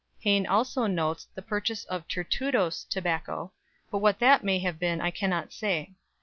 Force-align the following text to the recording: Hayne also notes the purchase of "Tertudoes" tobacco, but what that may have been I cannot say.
Hayne 0.21 0.47
also 0.47 0.87
notes 0.87 1.27
the 1.35 1.43
purchase 1.43 1.85
of 1.85 2.07
"Tertudoes" 2.07 2.85
tobacco, 2.89 3.53
but 3.91 3.99
what 3.99 4.17
that 4.17 4.43
may 4.43 4.57
have 4.57 4.79
been 4.79 4.99
I 4.99 5.11
cannot 5.11 5.53
say. 5.53 5.93